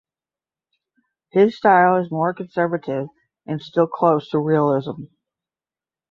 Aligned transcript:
His 1.29 1.55
style 1.57 1.95
is 1.97 2.09
more 2.09 2.33
conservative 2.33 3.09
and 3.45 3.61
still 3.61 3.85
close 3.85 4.29
to 4.31 4.39
realism. 4.39 5.03